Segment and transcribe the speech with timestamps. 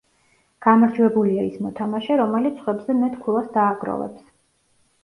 [0.65, 4.31] გამარჯვებულია ის მოთამაშე, რომელიც სხვებზე მეტ ქულას დააგროვებს.